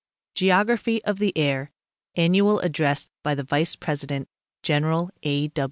GEOGRAPHY 0.33 1.03
OF 1.05 1.19
THE 1.19 1.31
AIR 1.37 1.69
ANNUAL 2.15 2.61
ADDRESS 2.61 3.11
BY 3.21 3.35
THE 3.35 3.43
VICE 3.43 3.75
PRESIDENT 3.75 4.29
GENERAL 4.63 5.11
A. 5.23 5.51